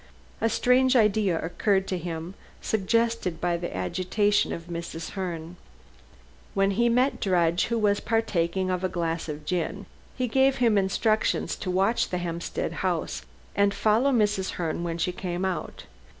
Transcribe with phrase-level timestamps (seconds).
[0.41, 5.11] A strange idea occurred to him, suggested by the agitation of Mrs.
[5.11, 5.57] Herne.
[6.55, 9.85] When he met Drudge, who was partaking of a glass of gin,
[10.17, 13.21] he gave him instructions to watch the Hampstead house
[13.55, 14.53] and follow Mrs.
[14.53, 15.83] Herne when she came out.